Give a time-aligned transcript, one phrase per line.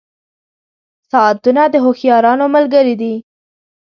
[1.11, 3.13] •ساعتونه د هوښیارانو ملګري دي.